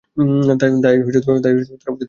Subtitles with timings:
[0.51, 1.89] তাই তারা অতীতে বসবাস করছে।